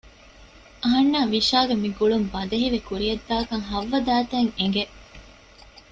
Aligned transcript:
އަހަންނާ 0.81 1.19
ވިޝާގެ 1.33 1.75
މި 1.81 1.89
ގުޅުން 1.97 2.27
ބަދަހިވެ 2.33 2.79
ކުރިޔަށްދާކަން 2.87 3.65
ހައްވަ 3.69 3.97
ދައިތައަށް 4.07 4.55
އެނގެ 4.57 4.83